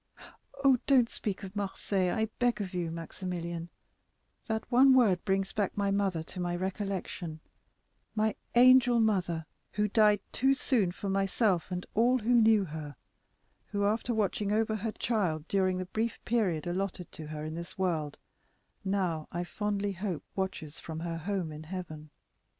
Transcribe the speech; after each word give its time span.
"Don't 0.87 1.09
speak 1.09 1.43
of 1.43 1.55
Marseilles, 1.55 2.11
I 2.17 2.25
beg 2.39 2.59
of 2.59 2.73
you, 2.73 2.89
Maximilian; 2.89 3.69
that 4.47 4.65
one 4.71 4.95
word 4.95 5.23
brings 5.25 5.53
back 5.53 5.77
my 5.77 5.91
mother 5.91 6.23
to 6.23 6.39
my 6.39 6.55
recollection—my 6.55 8.35
angel 8.55 8.99
mother, 8.99 9.45
who 9.73 9.87
died 9.87 10.19
too 10.31 10.55
soon 10.55 10.91
for 10.91 11.07
myself 11.07 11.69
and 11.69 11.85
all 11.93 12.17
who 12.17 12.33
knew 12.33 12.65
her; 12.65 12.95
but 13.71 13.77
who, 13.77 13.85
after 13.85 14.11
watching 14.11 14.51
over 14.51 14.77
her 14.77 14.91
child 14.91 15.47
during 15.47 15.77
the 15.77 15.85
brief 15.85 16.17
period 16.25 16.65
allotted 16.65 17.11
to 17.11 17.27
her 17.27 17.45
in 17.45 17.53
this 17.53 17.77
world, 17.77 18.17
now, 18.83 19.27
I 19.31 19.43
fondly 19.43 19.91
hope, 19.91 20.23
watches 20.35 20.79
from 20.79 21.01
her 21.01 21.19
home 21.19 21.51
in 21.51 21.61
heaven. 21.65 22.09